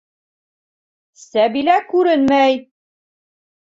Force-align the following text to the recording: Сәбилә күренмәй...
Сәбилә 1.25 1.79
күренмәй... 1.95 2.61